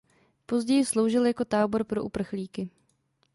[0.45, 2.69] Později sloužil jako tábor pro uprchlíky.